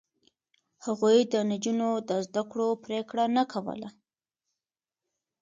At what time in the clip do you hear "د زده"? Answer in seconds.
2.09-2.43